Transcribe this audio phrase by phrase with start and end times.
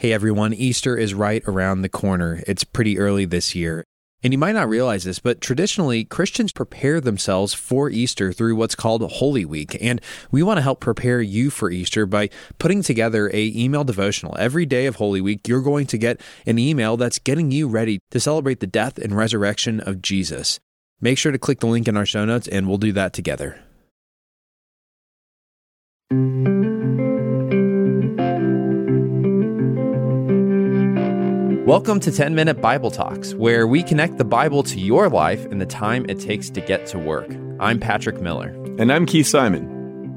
[0.00, 2.40] Hey everyone, Easter is right around the corner.
[2.46, 3.82] It's pretty early this year.
[4.22, 8.76] And you might not realize this, but traditionally, Christians prepare themselves for Easter through what's
[8.76, 9.76] called Holy Week.
[9.80, 10.00] And
[10.30, 12.30] we want to help prepare you for Easter by
[12.60, 14.36] putting together a email devotional.
[14.38, 17.98] Every day of Holy Week, you're going to get an email that's getting you ready
[18.12, 20.60] to celebrate the death and resurrection of Jesus.
[21.00, 23.60] Make sure to click the link in our show notes and we'll do that together.
[31.68, 35.60] Welcome to 10 Minute Bible Talks, where we connect the Bible to your life and
[35.60, 37.28] the time it takes to get to work.
[37.60, 38.56] I'm Patrick Miller.
[38.78, 39.68] And I'm Keith Simon.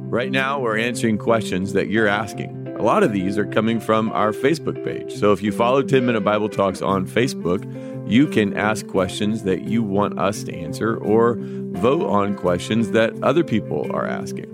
[0.10, 2.74] Right now, we're answering questions that you're asking.
[2.80, 5.14] A lot of these are coming from our Facebook page.
[5.16, 7.66] So if you follow 10 Minute Bible Talks on Facebook,
[8.10, 13.12] you can ask questions that you want us to answer or vote on questions that
[13.24, 14.52] other people are asking.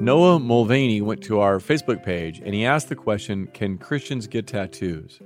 [0.00, 4.46] Noah Mulvaney went to our Facebook page and he asked the question Can Christians get
[4.46, 5.20] tattoos?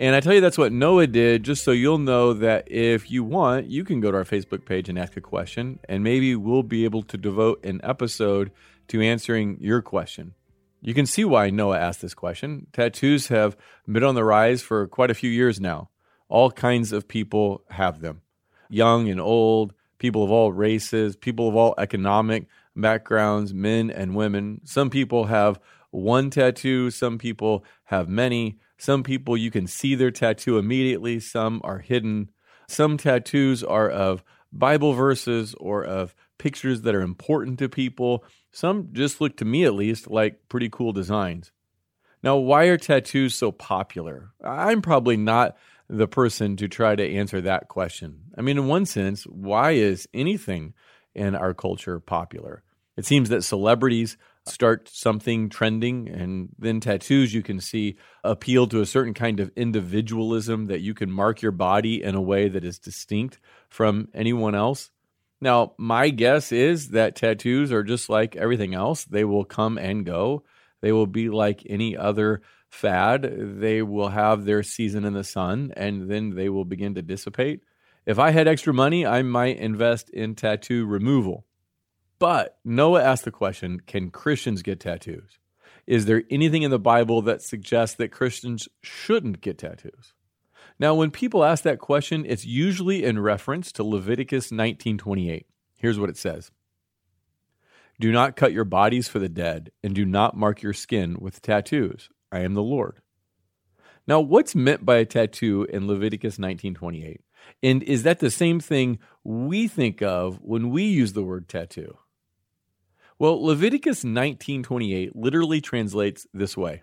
[0.00, 3.22] And I tell you, that's what Noah did, just so you'll know that if you
[3.22, 6.62] want, you can go to our Facebook page and ask a question, and maybe we'll
[6.62, 8.50] be able to devote an episode
[8.88, 10.32] to answering your question.
[10.80, 12.66] You can see why Noah asked this question.
[12.72, 15.90] Tattoos have been on the rise for quite a few years now.
[16.30, 18.22] All kinds of people have them
[18.70, 24.62] young and old, people of all races, people of all economic backgrounds, men and women.
[24.64, 28.56] Some people have one tattoo, some people have many.
[28.80, 32.30] Some people you can see their tattoo immediately, some are hidden.
[32.66, 38.24] Some tattoos are of Bible verses or of pictures that are important to people.
[38.52, 41.52] Some just look to me at least like pretty cool designs.
[42.22, 44.30] Now, why are tattoos so popular?
[44.42, 45.58] I'm probably not
[45.90, 48.20] the person to try to answer that question.
[48.38, 50.72] I mean, in one sense, why is anything
[51.14, 52.62] in our culture popular?
[52.96, 54.16] It seems that celebrities
[54.50, 59.50] start something trending and then tattoos you can see appeal to a certain kind of
[59.56, 64.54] individualism that you can mark your body in a way that is distinct from anyone
[64.54, 64.90] else.
[65.40, 69.04] Now my guess is that tattoos are just like everything else.
[69.04, 70.44] They will come and go.
[70.80, 73.22] They will be like any other fad.
[73.60, 77.62] They will have their season in the sun and then they will begin to dissipate.
[78.06, 81.44] If i had extra money i might invest in tattoo removal
[82.20, 85.38] but Noah asked the question Can Christians get tattoos?
[85.86, 90.14] Is there anything in the Bible that suggests that Christians shouldn't get tattoos?
[90.78, 95.46] Now, when people ask that question, it's usually in reference to Leviticus 19:28.
[95.78, 96.52] Here's what it says.
[97.98, 101.42] Do not cut your bodies for the dead, and do not mark your skin with
[101.42, 102.08] tattoos.
[102.30, 103.00] I am the Lord.
[104.06, 107.22] Now, what's meant by a tattoo in Leviticus 19:28?
[107.62, 111.98] And is that the same thing we think of when we use the word tattoo?
[113.20, 116.80] Well, Leviticus 19:28 literally translates this way.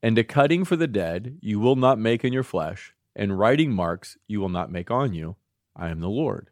[0.00, 3.72] And a cutting for the dead you will not make in your flesh, and writing
[3.72, 5.34] marks you will not make on you.
[5.74, 6.50] I am the Lord.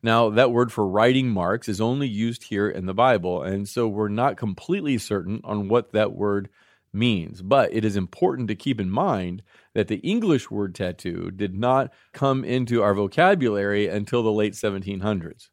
[0.00, 3.88] Now, that word for writing marks is only used here in the Bible, and so
[3.88, 6.50] we're not completely certain on what that word
[6.92, 7.42] means.
[7.42, 9.42] But it is important to keep in mind
[9.74, 15.50] that the English word tattoo did not come into our vocabulary until the late 1700s.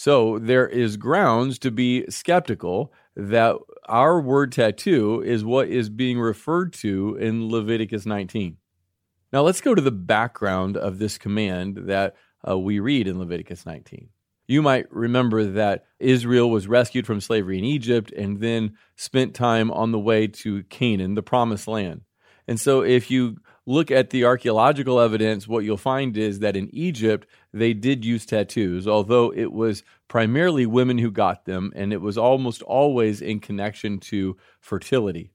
[0.00, 3.56] So there is grounds to be skeptical that
[3.86, 8.56] our word tattoo is what is being referred to in Leviticus 19.
[9.30, 12.16] Now let's go to the background of this command that
[12.48, 14.08] uh, we read in Leviticus 19.
[14.48, 19.70] You might remember that Israel was rescued from slavery in Egypt and then spent time
[19.70, 22.00] on the way to Canaan, the promised land.
[22.48, 23.36] And so if you
[23.70, 28.26] look at the archaeological evidence, what you'll find is that in Egypt, they did use
[28.26, 33.38] tattoos, although it was primarily women who got them, and it was almost always in
[33.38, 35.30] connection to fertility.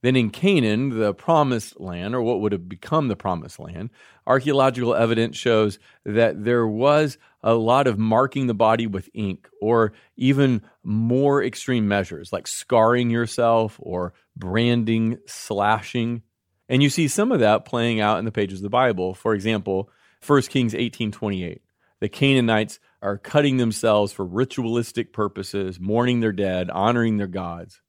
[0.00, 3.90] Then in Canaan, the promised land, or what would have become the promised land,
[4.26, 9.92] archaeological evidence shows that there was a lot of marking the body with ink, or
[10.16, 16.22] even more extreme measures like scarring yourself or branding, slashing.
[16.68, 19.14] And you see some of that playing out in the pages of the Bible.
[19.14, 19.90] For example,
[20.20, 21.62] 1 Kings 18:28.
[22.00, 27.80] The Canaanites are cutting themselves for ritualistic purposes, mourning their dead, honoring their gods.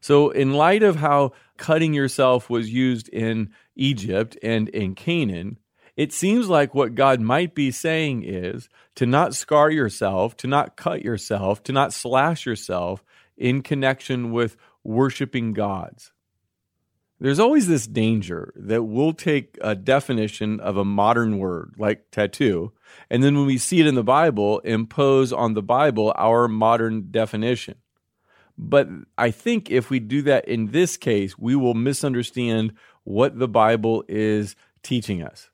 [0.00, 5.58] So, in light of how cutting yourself was used in Egypt and in Canaan,
[5.96, 10.76] it seems like what God might be saying is to not scar yourself, to not
[10.76, 13.04] cut yourself, to not slash yourself
[13.36, 16.11] in connection with worshiping gods
[17.22, 22.72] there's always this danger that we'll take a definition of a modern word like tattoo,
[23.08, 27.12] and then when we see it in the Bible, impose on the Bible our modern
[27.12, 27.76] definition.
[28.58, 32.72] But I think if we do that in this case, we will misunderstand
[33.04, 35.48] what the Bible is teaching us.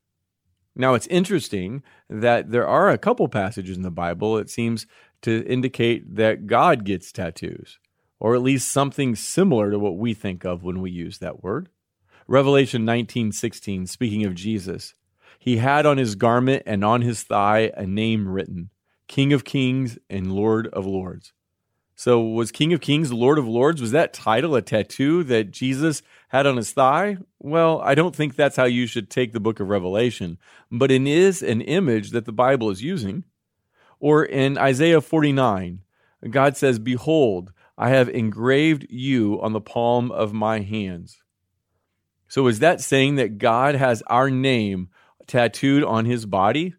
[0.74, 4.86] Now, it's interesting that there are a couple passages in the Bible, it seems,
[5.20, 7.78] to indicate that God gets tattoos,
[8.20, 11.68] or at least something similar to what we think of when we use that word.
[12.26, 14.94] Revelation 19:16 speaking of Jesus,
[15.38, 18.70] he had on his garment and on his thigh a name written,
[19.06, 21.32] King of Kings and Lord of Lords.
[21.94, 26.00] So was King of Kings, Lord of Lords, was that title a tattoo that Jesus
[26.28, 27.16] had on his thigh?
[27.40, 30.38] Well, I don't think that's how you should take the book of Revelation,
[30.70, 33.24] but it is an image that the Bible is using.
[33.98, 35.80] Or in Isaiah 49,
[36.30, 41.22] God says, Behold, I have engraved you on the palm of my hands.
[42.26, 44.88] So is that saying that God has our name
[45.28, 46.74] tattooed on his body?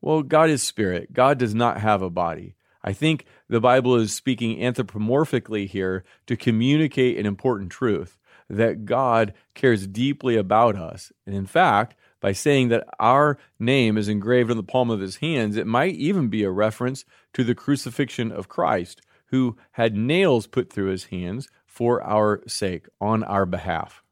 [0.00, 1.12] Well, God is spirit.
[1.12, 2.56] God does not have a body.
[2.82, 8.18] I think the Bible is speaking anthropomorphically here to communicate an important truth
[8.48, 11.12] that God cares deeply about us.
[11.26, 15.16] And in fact, by saying that our name is engraved on the palm of his
[15.16, 17.04] hands, it might even be a reference
[17.34, 22.86] to the crucifixion of Christ, who had nails put through his hands for our sake,
[23.00, 24.02] on our behalf.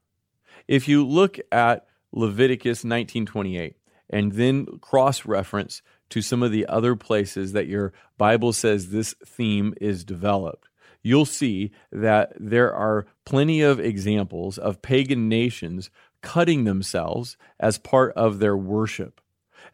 [0.67, 3.75] If you look at Leviticus 19:28
[4.09, 9.13] and then cross reference to some of the other places that your Bible says this
[9.25, 10.69] theme is developed,
[11.03, 15.89] you'll see that there are plenty of examples of pagan nations
[16.21, 19.21] cutting themselves as part of their worship.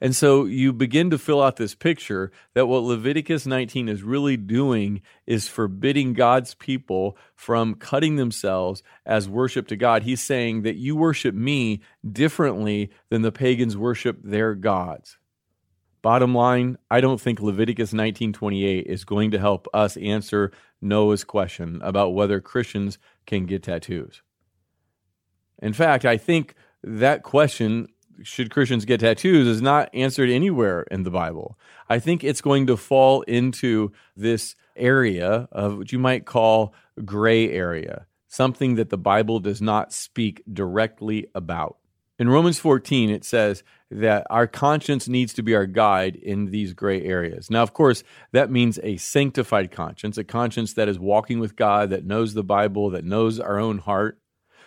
[0.04, 4.36] And so you begin to fill out this picture that what Leviticus 19 is really
[4.36, 10.04] doing is forbidding God's people from cutting themselves as worship to God.
[10.04, 15.18] He's saying that you worship me differently than the pagans worship their gods.
[16.02, 20.52] Bottom line, I don't think Leviticus 19:28 is going to help us answer
[20.82, 24.22] Noah's question about whether Christians can get tattoos.
[25.62, 27.88] In fact, I think that question
[28.22, 31.58] should Christians get tattoos is not answered anywhere in the Bible.
[31.90, 36.74] I think it's going to fall into this area of what you might call
[37.04, 41.78] gray area, something that the Bible does not speak directly about.
[42.20, 46.74] In Romans 14, it says that our conscience needs to be our guide in these
[46.74, 47.50] gray areas.
[47.50, 51.90] Now, of course, that means a sanctified conscience, a conscience that is walking with God,
[51.90, 54.20] that knows the Bible, that knows our own heart.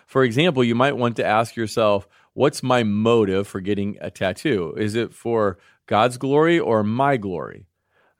[0.07, 4.75] For example, you might want to ask yourself, what's my motive for getting a tattoo?
[4.77, 7.67] Is it for God's glory or my glory?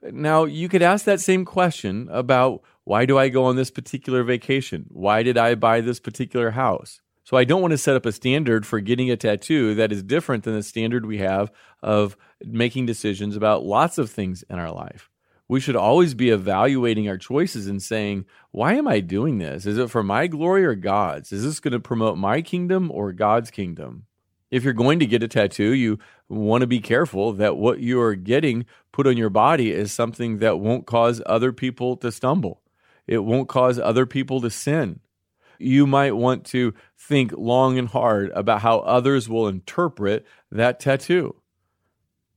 [0.01, 4.23] Now, you could ask that same question about why do I go on this particular
[4.23, 4.87] vacation?
[4.89, 6.99] Why did I buy this particular house?
[7.25, 10.01] So I don't want to set up a standard for getting a tattoo that is
[10.01, 11.51] different than the standard we have
[11.83, 15.11] of making decisions about lots of things in our life
[15.47, 19.65] we should always be evaluating our choices and saying, why am I doing this?
[19.65, 21.31] Is it for my glory or God's?
[21.31, 24.06] Is this going to promote my kingdom or God's kingdom?
[24.49, 25.99] If you're going to get a tattoo, you
[26.29, 30.39] want to be careful that what you are getting put on your body is something
[30.39, 32.61] that won't cause other people to stumble.
[33.07, 34.99] It won't cause other people to sin.
[35.59, 41.35] You might want to think long and hard about how others will interpret that tattoo.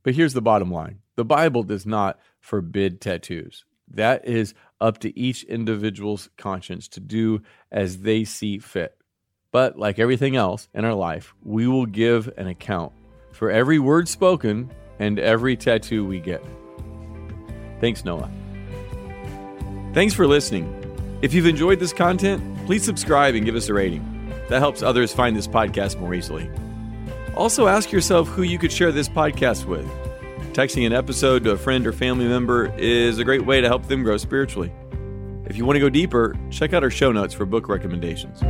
[0.03, 3.65] But here's the bottom line the Bible does not forbid tattoos.
[3.89, 8.97] That is up to each individual's conscience to do as they see fit.
[9.53, 12.93] But like everything else in our life, we will give an account
[13.33, 16.45] for every word spoken and every tattoo we get.
[17.81, 18.31] Thanks, Noah.
[19.93, 20.77] Thanks for listening.
[21.23, 24.07] If you've enjoyed this content, please subscribe and give us a rating.
[24.49, 26.51] That helps others find this podcast more easily.
[27.37, 29.87] Also, ask yourself who you could share this podcast with.
[30.53, 33.87] Texting an episode to a friend or family member is a great way to help
[33.87, 34.73] them grow spiritually.
[35.47, 38.41] If you want to go deeper, check out our show notes for book recommendations.